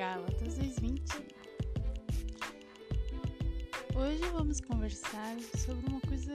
Gálatas 0.00 0.56
2:20. 0.56 1.26
Hoje 3.94 4.24
vamos 4.32 4.58
conversar 4.62 5.38
sobre 5.58 5.86
uma 5.90 6.00
coisa 6.00 6.32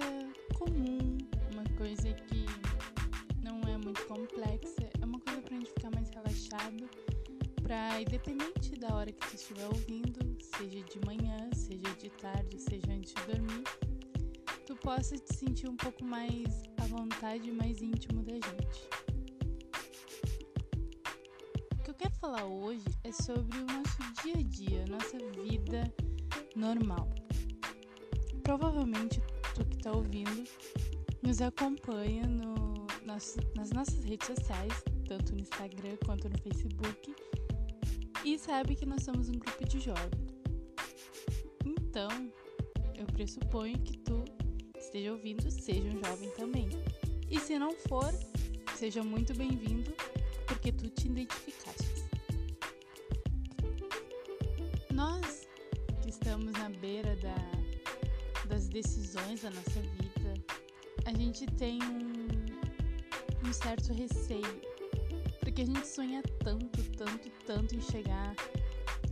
comum, 0.53 1.17
uma 1.51 1.63
coisa 1.75 2.13
que 2.13 2.45
não 3.41 3.59
é 3.61 3.75
muito 3.75 4.05
complexa, 4.05 4.87
é 5.01 5.03
uma 5.03 5.19
coisa 5.19 5.41
pra 5.41 5.55
gente 5.57 5.71
ficar 5.71 5.89
mais 5.95 6.11
relaxado, 6.11 6.87
pra 7.63 7.99
independente 7.99 8.75
da 8.75 8.93
hora 8.95 9.11
que 9.11 9.27
tu 9.29 9.35
estiver 9.35 9.65
ouvindo, 9.65 10.19
seja 10.39 10.81
de 10.83 11.03
manhã, 11.03 11.49
seja 11.55 11.91
de 11.99 12.11
tarde, 12.21 12.59
seja 12.59 12.91
antes 12.91 13.15
de 13.15 13.21
dormir, 13.33 13.63
tu 14.67 14.75
possa 14.75 15.17
te 15.17 15.35
sentir 15.35 15.67
um 15.67 15.75
pouco 15.75 16.05
mais 16.05 16.45
à 16.77 16.85
vontade, 16.85 17.51
mais 17.51 17.81
íntimo 17.81 18.21
da 18.21 18.33
gente. 18.33 19.04
Falar 22.25 22.45
hoje 22.45 22.83
é 23.03 23.11
sobre 23.11 23.55
o 23.59 23.65
nosso 23.67 24.23
dia 24.23 24.33
a 24.33 24.41
dia, 24.41 24.83
nossa 24.87 25.15
vida 25.43 25.93
normal. 26.55 27.07
Provavelmente 28.41 29.21
tu 29.53 29.63
que 29.63 29.77
está 29.77 29.91
ouvindo 29.91 30.43
nos 31.21 31.39
acompanha 31.39 32.25
no, 32.25 32.87
nas, 33.05 33.37
nas 33.55 33.69
nossas 33.69 34.03
redes 34.03 34.25
sociais, 34.25 34.73
tanto 35.07 35.33
no 35.33 35.41
Instagram 35.41 35.97
quanto 36.03 36.27
no 36.27 36.35
Facebook, 36.39 37.15
e 38.23 38.39
sabe 38.39 38.75
que 38.75 38.87
nós 38.87 39.03
somos 39.03 39.29
um 39.29 39.33
grupo 39.33 39.63
de 39.63 39.79
jovens. 39.79 40.33
Então, 41.63 42.09
eu 42.95 43.05
pressuponho 43.05 43.77
que 43.83 43.99
tu 43.99 44.25
esteja 44.79 45.11
ouvindo 45.11 45.51
seja 45.51 45.87
um 45.89 46.03
jovem 46.03 46.31
também. 46.31 46.69
E 47.29 47.39
se 47.39 47.59
não 47.59 47.75
for, 47.87 48.11
seja 48.75 49.03
muito 49.03 49.31
bem-vindo, 49.35 49.93
porque 50.47 50.71
tu 50.71 50.89
te 50.89 51.05
identificaste. 51.07 51.54
Estamos 56.35 56.51
na 56.51 56.69
beira 56.81 57.15
da, 57.15 57.35
das 58.49 58.67
decisões 58.67 59.41
da 59.41 59.49
nossa 59.49 59.79
vida, 59.79 60.33
a 61.05 61.13
gente 61.13 61.45
tem 61.45 61.81
um, 61.81 63.47
um 63.47 63.53
certo 63.53 63.93
receio, 63.93 64.61
porque 65.39 65.61
a 65.61 65.65
gente 65.65 65.87
sonha 65.87 66.21
tanto, 66.43 66.83
tanto, 66.97 67.29
tanto 67.45 67.73
em 67.73 67.79
chegar 67.79 68.35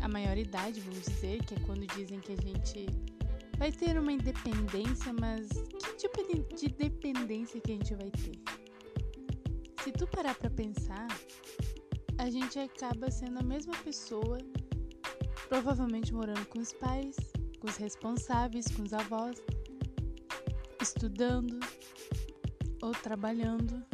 à 0.02 0.08
maioridade, 0.10 0.82
vamos 0.82 1.04
dizer, 1.04 1.42
que 1.46 1.54
é 1.54 1.60
quando 1.60 1.88
dizem 1.96 2.20
que 2.20 2.34
a 2.34 2.42
gente 2.42 2.88
vai 3.58 3.72
ter 3.72 3.98
uma 3.98 4.12
independência, 4.12 5.14
mas 5.14 5.48
que 5.48 5.96
tipo 5.96 6.28
de, 6.28 6.44
de 6.58 6.68
dependência 6.74 7.62
que 7.62 7.72
a 7.72 7.76
gente 7.76 7.96
vai 7.96 8.12
ter? 8.12 8.38
Se 9.82 9.94
tu 9.94 10.06
parar 10.08 10.36
pra 10.36 10.50
pensar, 10.50 11.08
a 12.18 12.30
gente 12.30 12.60
acaba 12.60 13.10
sendo 13.10 13.40
a 13.40 13.44
mesma 13.44 13.74
pessoa, 13.78 14.40
provavelmente 15.54 16.12
morando 16.12 16.44
com 16.48 16.58
os 16.58 16.74
pais, 16.74 17.16
com 17.60 17.68
os 17.68 17.78
responsáveis, 17.78 18.66
com 18.76 18.82
os 18.82 18.92
avós, 18.92 19.40
estudando 20.82 21.60
ou 22.82 22.92
trabalhando, 22.92 23.86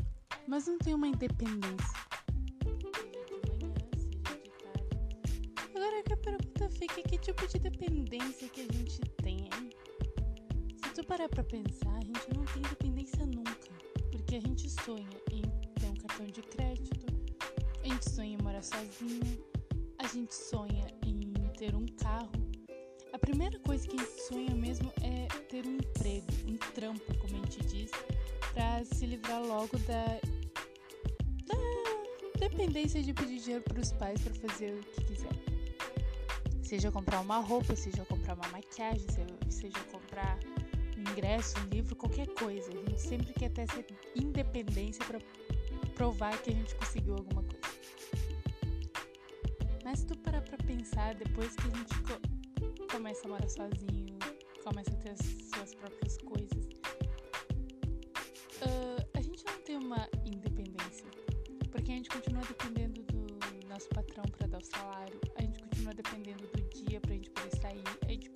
mas 0.47 0.67
não 0.67 0.77
tem 0.77 0.93
uma 0.93 1.09
independência. 1.09 1.99
Agora 5.75 6.01
que 6.01 6.13
a 6.13 6.17
pergunta 6.17 6.69
fica, 6.69 7.01
que 7.01 7.17
tipo 7.17 7.45
de 7.45 7.59
dependência 7.59 8.47
que 8.47 8.61
a 8.61 8.73
gente 8.73 9.01
tem, 9.21 9.39
hein? 9.39 9.69
Se 10.81 10.93
tu 10.93 11.05
parar 11.05 11.27
pra 11.27 11.43
pensar, 11.43 11.93
a 11.93 12.05
gente 12.05 12.37
não 12.37 12.45
tem 12.45 12.61
dependência 12.61 13.25
nunca, 13.25 13.67
porque 14.13 14.37
a 14.37 14.39
gente 14.39 14.69
sonha 14.69 15.09
em 15.29 15.41
ter 15.73 15.87
um 15.87 15.95
cartão 15.95 16.25
de 16.25 16.41
crédito, 16.41 17.05
a 17.83 17.85
gente 17.85 18.09
sonha 18.09 18.37
em 18.37 18.41
morar 18.41 18.63
sozinha, 18.63 19.37
a 19.97 20.07
gente 20.07 20.33
sonha 20.33 20.87
em 21.05 21.28
ter 21.59 21.75
um 21.75 21.85
carro. 22.01 22.31
A 23.11 23.19
primeira 23.19 23.59
coisa 23.59 23.85
que 23.85 23.93
a 23.93 23.99
gente 23.99 24.21
sonha 24.21 24.55
mesmo 24.55 24.93
é 25.03 25.27
ter 25.49 25.65
um 25.65 25.75
emprego, 25.75 26.25
um 26.47 26.55
trampo, 26.73 27.17
como 27.17 27.35
a 27.35 27.39
gente 27.39 27.59
diz, 27.65 27.91
para 28.53 28.85
se 28.85 29.05
livrar 29.05 29.41
logo 29.41 29.77
da, 29.79 30.05
da 31.45 32.39
dependência 32.39 33.03
de 33.03 33.13
pedir 33.13 33.39
dinheiro 33.41 33.63
para 33.65 33.77
os 33.77 33.91
pais 33.91 34.21
para 34.21 34.33
fazer 34.35 34.73
o 34.73 34.79
que 34.79 35.03
quiser. 35.03 35.33
Seja 36.63 36.89
comprar 36.93 37.19
uma 37.19 37.39
roupa, 37.39 37.75
seja 37.75 38.05
comprar 38.05 38.35
uma 38.35 38.47
maquiagem, 38.47 39.05
seja 39.49 39.79
comprar 39.91 40.39
um 40.95 41.11
ingresso, 41.11 41.59
um 41.59 41.69
livro, 41.75 41.93
qualquer 41.93 42.27
coisa. 42.35 42.71
A 42.71 42.89
gente 42.89 43.01
sempre 43.01 43.33
quer 43.33 43.49
ter 43.49 43.63
essa 43.63 43.83
independência 44.15 45.03
para 45.03 45.19
provar 45.93 46.41
que 46.41 46.51
a 46.51 46.53
gente 46.53 46.73
conseguiu 46.75 47.15
alguma 47.15 47.43
coisa. 47.43 47.59
Mas 49.83 49.99
se 49.99 50.05
tu 50.05 50.17
parar 50.19 50.41
pra 50.41 50.58
pensar, 50.79 51.13
depois 51.15 51.53
que 51.57 51.67
a 51.67 51.77
gente 51.77 51.93
co 52.07 52.87
começa 52.89 53.27
a 53.27 53.29
morar 53.29 53.49
sozinho, 53.49 54.17
começa 54.63 54.91
a 54.91 54.95
ter 54.95 55.09
as 55.09 55.19
suas 55.53 55.75
próprias 55.75 56.17
coisas, 56.19 56.65
uh, 58.63 59.01
a 59.13 59.21
gente 59.21 59.43
não 59.45 59.59
tem 59.67 59.75
uma 59.75 60.07
independência. 60.25 61.09
Porque 61.69 61.91
a 61.91 61.95
gente 61.95 62.09
continua 62.09 62.43
dependendo 62.43 63.01
do 63.03 63.67
nosso 63.67 63.89
patrão 63.89 64.23
para 64.37 64.47
dar 64.47 64.59
o 64.59 64.65
salário, 64.65 65.19
a 65.35 65.41
gente 65.41 65.59
continua 65.63 65.93
dependendo 65.93 66.47
do 66.47 66.61
dia 66.69 67.01
pra 67.01 67.13
gente 67.13 67.29
poder 67.31 67.55
sair, 67.57 67.83
a 68.07 68.11
gente 68.11 68.31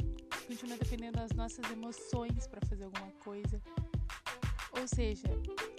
continua 0.45 0.77
dependendo 0.77 1.19
das 1.19 1.31
nossas 1.31 1.65
emoções 1.71 2.45
para 2.47 2.59
fazer 2.67 2.83
alguma 2.83 3.11
coisa. 3.23 3.61
Ou 4.79 4.87
seja, 4.87 5.29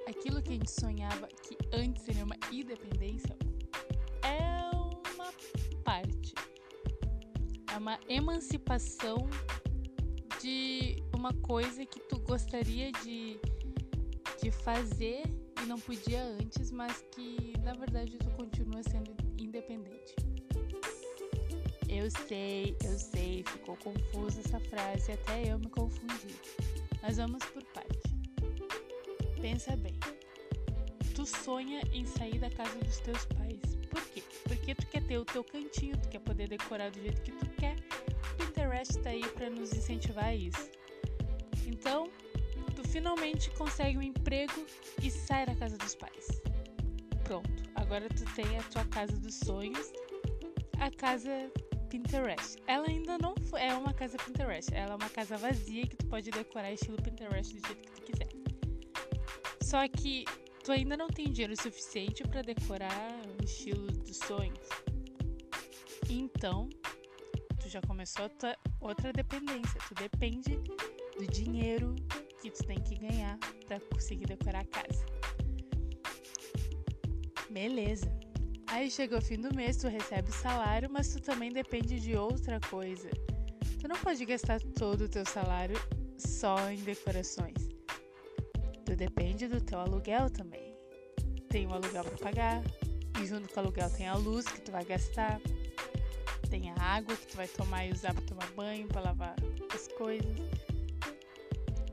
aquilo 0.08 0.40
que 0.42 0.50
a 0.50 0.54
gente 0.54 0.70
sonhava 0.70 1.28
que 1.28 1.58
antes 1.72 2.02
seria 2.04 2.24
uma 2.24 2.36
independência 2.50 3.36
É 7.74 7.76
uma 7.76 7.98
emancipação 8.08 9.28
de 10.40 11.02
uma 11.12 11.32
coisa 11.32 11.84
que 11.84 11.98
tu 11.98 12.20
gostaria 12.20 12.92
de, 13.02 13.36
de 14.40 14.52
fazer 14.52 15.24
e 15.60 15.66
não 15.66 15.80
podia 15.80 16.22
antes, 16.22 16.70
mas 16.70 17.04
que 17.10 17.52
na 17.64 17.72
verdade 17.74 18.16
tu 18.16 18.30
continua 18.36 18.80
sendo 18.84 19.12
independente. 19.36 20.14
Eu 21.88 22.08
sei, 22.28 22.76
eu 22.84 22.96
sei, 22.96 23.42
ficou 23.44 23.76
confusa 23.78 24.38
essa 24.38 24.60
frase, 24.60 25.10
até 25.10 25.52
eu 25.52 25.58
me 25.58 25.68
confundi. 25.68 26.36
Mas 27.02 27.16
vamos 27.16 27.44
por 27.46 27.64
parte. 27.72 28.08
Pensa 29.40 29.74
bem. 29.74 29.98
Tu 31.12 31.26
sonha 31.26 31.80
em 31.92 32.06
sair 32.06 32.38
da 32.38 32.50
casa 32.50 32.78
dos 32.78 33.00
teus 33.00 33.24
pais. 33.24 33.83
Por 33.94 34.04
quê? 34.06 34.24
Porque 34.42 34.74
tu 34.74 34.86
quer 34.88 35.06
ter 35.06 35.18
o 35.18 35.24
teu 35.24 35.44
cantinho, 35.44 35.96
tu 35.96 36.08
quer 36.08 36.18
poder 36.18 36.48
decorar 36.48 36.90
do 36.90 37.00
jeito 37.00 37.22
que 37.22 37.30
tu 37.30 37.46
quer. 37.50 37.76
O 37.76 38.36
Pinterest 38.36 38.98
tá 38.98 39.10
aí 39.10 39.22
para 39.28 39.48
nos 39.48 39.72
incentivar 39.72 40.24
a 40.24 40.34
isso. 40.34 40.68
Então, 41.64 42.10
tu 42.74 42.82
finalmente 42.88 43.50
consegue 43.50 43.96
um 43.96 44.02
emprego 44.02 44.66
e 45.00 45.08
sai 45.12 45.46
da 45.46 45.54
casa 45.54 45.78
dos 45.78 45.94
pais. 45.94 46.42
Pronto, 47.22 47.48
agora 47.76 48.08
tu 48.08 48.24
tem 48.34 48.58
a 48.58 48.62
tua 48.64 48.84
casa 48.86 49.16
dos 49.16 49.36
sonhos, 49.36 49.92
a 50.80 50.90
casa 50.90 51.52
Pinterest. 51.88 52.58
Ela 52.66 52.88
ainda 52.88 53.16
não 53.18 53.36
é 53.56 53.72
uma 53.74 53.94
casa 53.94 54.18
Pinterest, 54.18 54.74
ela 54.74 54.94
é 54.94 54.96
uma 54.96 55.10
casa 55.10 55.36
vazia 55.36 55.86
que 55.86 55.96
tu 55.96 56.06
pode 56.06 56.32
decorar 56.32 56.72
estilo 56.72 57.00
Pinterest 57.00 57.54
do 57.54 57.64
jeito 57.64 57.82
que 57.82 57.92
tu 57.92 58.02
quiser. 58.02 58.28
Só 59.62 59.86
que 59.86 60.24
tu 60.64 60.72
ainda 60.72 60.96
não 60.96 61.08
tem 61.08 61.30
dinheiro 61.30 61.54
suficiente 61.60 62.24
para 62.24 62.40
decorar 62.40 63.12
o 63.38 63.44
estilo 63.44 63.86
dos 63.86 64.16
sonhos. 64.16 64.66
Então, 66.08 66.70
tu 67.60 67.68
já 67.68 67.82
começou 67.82 68.30
outra 68.80 69.12
dependência. 69.12 69.78
Tu 69.86 69.94
depende 69.94 70.56
do 71.18 71.26
dinheiro 71.26 71.94
que 72.40 72.50
tu 72.50 72.64
tem 72.64 72.80
que 72.80 72.96
ganhar 72.96 73.38
para 73.66 73.78
conseguir 73.80 74.24
decorar 74.24 74.60
a 74.60 74.64
casa. 74.64 75.04
Beleza. 77.50 78.10
Aí 78.68 78.90
chegou 78.90 79.18
o 79.18 79.22
fim 79.22 79.36
do 79.36 79.54
mês, 79.54 79.76
tu 79.76 79.86
recebe 79.86 80.30
o 80.30 80.32
salário, 80.32 80.88
mas 80.90 81.12
tu 81.12 81.20
também 81.20 81.52
depende 81.52 82.00
de 82.00 82.16
outra 82.16 82.58
coisa. 82.58 83.10
Tu 83.80 83.86
não 83.86 83.96
pode 83.96 84.24
gastar 84.24 84.60
todo 84.60 85.04
o 85.04 85.08
teu 85.08 85.26
salário 85.26 85.76
só 86.16 86.70
em 86.70 86.78
decorações. 86.78 87.63
Tu 88.84 88.94
depende 88.94 89.48
do 89.48 89.60
teu 89.60 89.78
aluguel 89.78 90.28
também. 90.30 90.74
Tem 91.48 91.66
um 91.66 91.72
aluguel 91.72 92.04
para 92.04 92.18
pagar, 92.18 92.62
e 93.20 93.26
junto 93.26 93.48
com 93.48 93.56
o 93.56 93.62
aluguel 93.62 93.90
tem 93.90 94.06
a 94.06 94.14
luz 94.14 94.46
que 94.46 94.60
tu 94.60 94.72
vai 94.72 94.84
gastar, 94.84 95.40
tem 96.50 96.70
a 96.70 96.74
água 96.80 97.16
que 97.16 97.26
tu 97.26 97.36
vai 97.36 97.48
tomar 97.48 97.86
e 97.86 97.92
usar 97.92 98.12
para 98.12 98.24
tomar 98.24 98.50
banho, 98.52 98.86
para 98.88 99.00
lavar 99.00 99.34
as 99.74 99.88
coisas. 99.96 100.36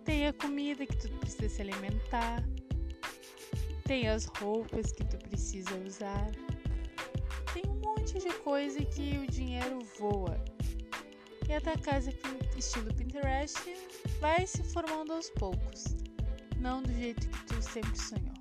Tem 0.04 0.28
a 0.28 0.34
comida 0.34 0.86
que 0.86 0.98
tu 0.98 1.10
precisa 1.18 1.50
se 1.50 1.62
alimentar. 1.62 2.44
Tem 3.86 4.08
as 4.08 4.26
roupas 4.26 4.92
que 4.92 5.04
tu 5.06 5.18
precisa 5.18 5.76
usar. 5.78 6.30
Tem 7.54 7.64
um 7.68 7.80
monte 7.80 8.20
de 8.20 8.30
coisa 8.40 8.84
que 8.84 9.18
o 9.18 9.28
dinheiro 9.28 9.80
voa. 9.98 10.38
E 11.48 11.54
a 11.54 11.62
tua 11.62 11.78
casa 11.78 12.12
estilo 12.58 12.94
Pinterest 12.94 13.58
vai 14.20 14.46
se 14.46 14.64
formando 14.64 15.14
aos 15.14 15.30
poucos, 15.32 15.84
não 16.62 16.84
do 16.84 16.94
jeito 16.94 17.28
que 17.28 17.46
tu 17.46 17.62
sempre 17.62 17.98
sonhou. 17.98 18.36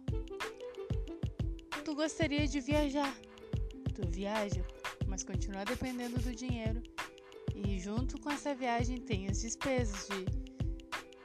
Tu 1.84 1.94
gostaria 1.94 2.46
de 2.46 2.61
viajar. 2.61 3.12
Tu 3.94 4.06
viaja, 4.08 4.62
mas 5.06 5.25
continua 5.25 5.64
dependendo 5.64 6.20
do 6.20 6.34
dinheiro. 6.34 6.82
E 7.55 7.78
junto 7.78 8.20
com 8.20 8.31
essa 8.31 8.55
viagem 8.55 8.99
tem 8.99 9.28
as 9.28 9.40
despesas 9.40 10.06
de 10.08 10.26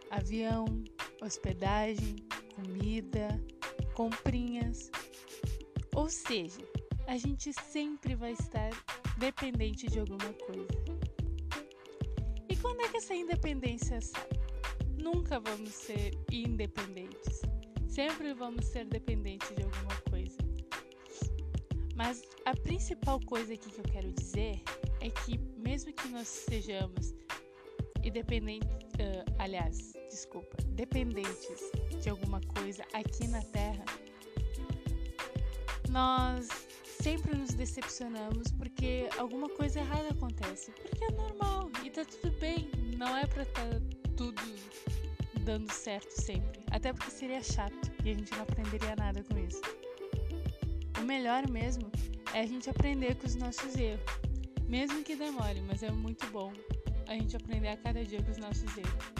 avião, 0.09 0.65
hospedagem, 1.21 2.15
comida, 2.55 3.27
comprinhas. 3.93 4.89
Ou 5.93 6.09
seja, 6.09 6.61
a 7.07 7.17
gente 7.17 7.51
sempre 7.53 8.15
vai 8.15 8.31
estar 8.31 8.71
dependente 9.17 9.87
de 9.87 9.99
alguma 9.99 10.33
coisa. 10.33 10.67
E 12.49 12.55
quando 12.55 12.81
é 12.81 12.87
que 12.87 12.97
essa 12.97 13.13
independência 13.13 13.99
sai? 14.01 14.44
Nunca 15.05 15.39
vamos 15.39 15.69
ser 15.69 16.17
independentes. 16.31 17.43
Sempre 17.87 18.33
vamos 18.33 18.65
ser 18.65 18.85
dependentes 18.85 19.55
de 19.55 19.61
alguma 19.61 19.95
coisa. 20.09 20.35
Mas 21.95 22.23
a 22.43 22.55
principal 22.55 23.19
coisa 23.19 23.53
aqui 23.53 23.69
que 23.69 23.79
eu 23.81 23.83
quero 23.83 24.11
dizer 24.11 24.59
é 25.01 25.11
que 25.11 25.37
mesmo 25.59 25.93
que 25.93 26.07
nós 26.07 26.27
sejamos 26.27 27.13
independentes, 28.03 28.67
uh, 28.95 29.35
aliás, 29.37 29.93
desculpa, 30.09 30.57
dependentes 30.69 31.71
de 32.01 32.09
alguma 32.09 32.41
coisa 32.41 32.83
aqui 32.91 33.27
na 33.27 33.43
Terra, 33.43 33.85
nós 35.87 36.47
sempre 36.99 37.37
nos 37.37 37.53
decepcionamos 37.53 38.51
porque 38.53 39.07
alguma 39.19 39.49
coisa 39.49 39.81
errada 39.81 40.09
acontece. 40.09 40.71
Porque 40.71 41.03
é 41.03 41.11
normal 41.11 41.69
e 41.83 41.91
tá 41.91 42.03
tudo 42.03 42.31
bem. 42.39 42.71
Não 42.97 43.15
é 43.15 43.27
pra 43.27 43.43
estar 43.43 43.69
tá 43.69 43.81
tudo 44.17 44.41
dando 45.45 45.71
certo 45.71 46.09
sempre. 46.09 46.59
Até 46.71 46.91
porque 46.91 47.11
seria 47.11 47.41
chato 47.41 47.91
e 48.03 48.09
a 48.09 48.13
gente 48.13 48.31
não 48.33 48.41
aprenderia 48.41 48.95
nada 48.95 49.23
com 49.23 49.37
isso. 49.37 49.61
O 50.99 51.03
melhor 51.03 51.47
mesmo 51.49 51.89
é 52.33 52.41
a 52.41 52.45
gente 52.45 52.69
aprender 52.69 53.15
com 53.15 53.27
os 53.27 53.35
nossos 53.35 53.75
erros. 53.75 54.03
Mesmo 54.67 55.03
que 55.03 55.15
demore, 55.15 55.61
mas 55.61 55.83
é 55.83 55.91
muito 55.91 56.25
bom 56.31 56.51
a 57.07 57.13
gente 57.13 57.37
aprender 57.37 57.67
a 57.67 57.77
cada 57.77 58.03
dia 58.03 58.21
com 58.23 58.31
os 58.31 58.37
nossos 58.37 58.75
erros. 58.75 59.13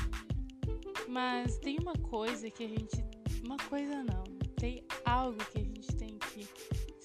Mas 1.08 1.60
tem 1.60 1.78
uma 1.80 1.94
coisa 1.94 2.50
que 2.50 2.64
a 2.64 2.68
gente. 2.68 3.06
Uma 3.44 3.58
coisa 3.58 4.04
não. 4.04 4.24
Tem 4.58 4.84
algo 5.06 5.38
que 5.52 5.60
a 5.60 5.64
gente 5.64 5.96
tem 5.96 6.18
que 6.18 6.48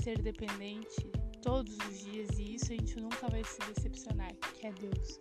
ser 0.03 0.23
dependente 0.23 1.11
todos 1.43 1.77
os 1.89 1.99
dias 1.99 2.39
e 2.39 2.55
isso 2.55 2.73
a 2.73 2.77
gente 2.77 2.99
nunca 2.99 3.29
vai 3.29 3.45
se 3.45 3.59
decepcionar, 3.73 4.35
que 4.55 4.67
é 4.67 4.73
Deus. 4.73 5.21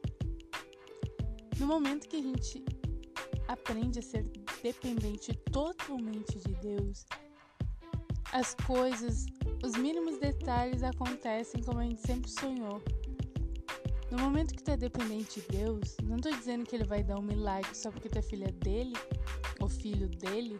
No 1.60 1.68
momento 1.68 2.07
que 2.07 2.16
a 2.16 2.22
gente 2.22 2.63
aprende 3.50 3.98
a 3.98 4.01
ser 4.01 4.24
dependente 4.62 5.34
totalmente 5.51 6.38
de 6.40 6.54
Deus, 6.56 7.06
as 8.31 8.54
coisas, 8.54 9.25
os 9.63 9.75
mínimos 9.75 10.19
detalhes 10.19 10.84
acontecem 10.84 11.63
como 11.63 11.80
a 11.80 11.84
gente 11.84 12.00
sempre 12.01 12.30
sonhou. 12.30 12.81
No 14.12 14.19
momento 14.19 14.54
que 14.54 14.62
tu 14.62 14.69
é 14.69 14.78
dependente 14.78 15.42
de 15.42 15.48
Deus, 15.48 15.98
não 16.04 16.18
estou 16.18 16.31
dizendo 16.31 16.63
que 16.63 16.75
ele 16.75 16.84
vai 16.84 17.04
dar 17.04 17.18
um 17.18 17.24
milagre 17.24 17.75
só 17.75 17.90
porque 17.92 18.07
tu 18.07 18.19
é 18.19 18.22
filha 18.22 18.51
dele, 18.51 18.94
ou 19.60 19.68
filho 19.68 20.07
dele, 20.07 20.60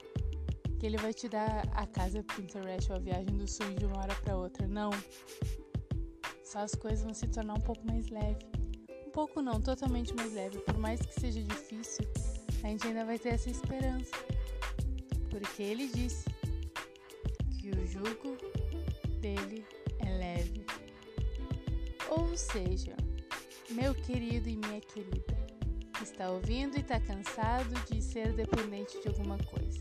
que 0.80 0.86
ele 0.86 0.98
vai 0.98 1.14
te 1.14 1.30
dar 1.30 1.68
a 1.74 1.86
casa 1.86 2.24
Pinterest 2.24 2.92
ou 2.92 2.98
a 2.98 3.00
viagem 3.00 3.38
do 3.38 3.48
sul 3.48 3.70
de 3.76 3.86
uma 3.86 4.00
hora 4.00 4.16
para 4.16 4.36
outra. 4.36 4.68
Não. 4.68 4.90
Só 6.44 6.60
as 6.60 6.74
coisas 6.74 7.04
vão 7.04 7.14
se 7.14 7.28
tornar 7.28 7.54
um 7.54 7.62
pouco 7.62 7.86
mais 7.86 8.10
leve. 8.10 8.40
Um 9.06 9.12
pouco 9.12 9.42
não, 9.44 9.62
totalmente 9.62 10.12
mais 10.16 10.34
leve. 10.34 10.58
Por 10.60 10.78
mais 10.78 11.00
que 11.00 11.20
seja 11.20 11.44
difícil, 11.44 12.06
a 12.64 12.68
gente 12.68 12.88
ainda 12.88 13.06
vai 13.06 13.18
ter 13.18 13.30
essa 13.30 13.50
esperança. 13.50 14.12
Porque 15.30 15.64
ele 15.64 15.88
disse 15.88 16.26
que 17.60 17.70
o 17.70 17.88
jugo 17.88 18.38
dele 19.20 19.66
é 20.00 20.10
leve. 20.18 20.66
Ou 22.10 22.36
seja, 22.36 22.96
meu 23.70 23.94
querido 23.94 24.50
e 24.50 24.58
minha 24.58 24.82
querida, 24.82 25.38
está 26.02 26.30
ouvindo 26.32 26.78
e 26.78 26.82
está 26.82 27.00
cansado 27.00 27.74
de 27.92 28.02
ser 28.02 28.34
dependente 28.34 29.00
de 29.02 29.08
alguma 29.10 29.38
coisa. 29.38 29.80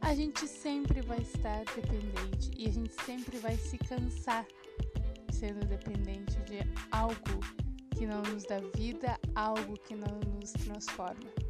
A 0.00 0.14
gente 0.14 0.46
sempre 0.46 1.00
vai 1.00 1.18
estar 1.18 1.64
dependente 1.64 2.50
e 2.56 2.68
a 2.68 2.72
gente 2.72 2.92
sempre 3.04 3.38
vai 3.38 3.56
se 3.56 3.78
cansar 3.78 4.46
sendo 5.32 5.66
dependente 5.66 6.36
de 6.42 6.58
algo 6.90 7.40
que 7.96 8.06
não 8.06 8.22
nos 8.22 8.44
dá 8.44 8.60
vida, 8.76 9.18
algo 9.34 9.78
que 9.78 9.94
não 9.94 10.20
nos 10.38 10.52
transforma. 10.52 11.43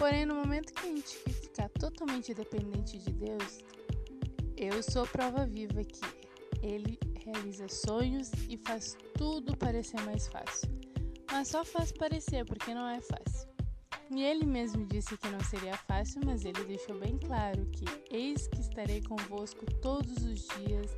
Porém, 0.00 0.24
no 0.24 0.34
momento 0.34 0.72
que 0.72 0.88
a 0.88 0.90
gente 0.90 1.14
ficar 1.30 1.68
totalmente 1.78 2.32
dependente 2.32 2.96
de 2.96 3.12
Deus, 3.12 3.58
eu 4.56 4.82
sou 4.82 5.06
prova 5.06 5.44
viva 5.44 5.84
que 5.84 6.00
Ele 6.62 6.98
realiza 7.22 7.68
sonhos 7.68 8.30
e 8.48 8.56
faz 8.56 8.96
tudo 9.18 9.54
parecer 9.54 10.00
mais 10.00 10.26
fácil. 10.26 10.70
Mas 11.30 11.48
só 11.48 11.66
faz 11.66 11.92
parecer, 11.92 12.46
porque 12.46 12.72
não 12.72 12.88
é 12.88 12.98
fácil. 13.02 13.46
E 14.10 14.22
ele 14.22 14.46
mesmo 14.46 14.86
disse 14.86 15.18
que 15.18 15.28
não 15.28 15.40
seria 15.40 15.76
fácil, 15.76 16.22
mas 16.24 16.46
ele 16.46 16.64
deixou 16.64 16.98
bem 16.98 17.18
claro 17.18 17.66
que 17.66 17.84
eis 18.10 18.46
que 18.46 18.60
estarei 18.62 19.02
convosco 19.02 19.66
todos 19.82 20.16
os 20.24 20.48
dias 20.48 20.96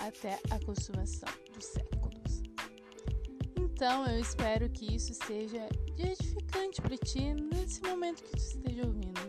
até 0.00 0.38
a 0.52 0.64
consumação 0.64 1.28
dos 1.52 1.64
séculos. 1.64 2.44
Então 3.58 4.06
eu 4.06 4.20
espero 4.20 4.70
que 4.70 4.94
isso 4.94 5.12
seja 5.14 5.68
edificante 5.98 6.80
para 6.80 6.96
ti 6.96 7.34
nesse 7.34 7.82
momento 7.82 8.22
que 8.22 8.30
tu 8.30 8.38
esteja 8.38 8.86
ouvindo. 8.86 9.20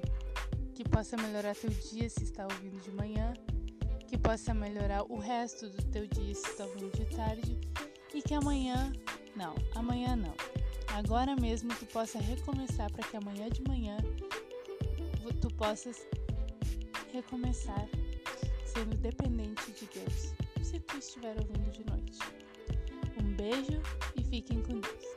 Que 0.74 0.88
possa 0.88 1.16
melhorar 1.18 1.56
teu 1.56 1.70
dia 1.70 2.10
se 2.10 2.24
está 2.24 2.44
ouvindo 2.44 2.82
de 2.82 2.92
manhã, 2.92 3.34
que 4.08 4.18
possa 4.18 4.54
melhorar 4.54 5.04
o 5.04 5.18
resto 5.18 5.70
do 5.70 5.84
teu 5.86 6.06
dia 6.08 6.34
se 6.34 6.48
está 6.50 6.66
ouvindo 6.66 6.92
de 6.92 7.06
tarde 7.16 7.60
e 8.14 8.22
que 8.22 8.34
amanhã, 8.34 8.92
não, 9.36 9.56
amanhã 9.76 10.16
não. 10.16 10.34
Agora 10.94 11.36
mesmo 11.36 11.74
tu 11.76 11.86
possa 11.88 12.20
recomeçar 12.20 12.92
para 12.92 13.08
que 13.08 13.18
amanhã 13.18 13.50
de 13.50 13.62
manhã 13.68 13.98
tu 15.42 15.54
possas 15.56 16.08
recomeçar 17.14 17.88
sendo 18.66 18.98
dependente 18.98 19.72
de 19.72 19.86
Deus, 19.88 20.34
se 20.64 20.80
tu 20.80 20.98
estiver 20.98 21.36
ouvindo 21.40 21.72
de 21.72 21.86
noite. 21.86 22.20
Um 23.22 23.36
beijo 23.36 23.82
e 24.16 24.24
fiquem 24.24 24.62
com 24.62 24.80
Deus. 24.80 25.15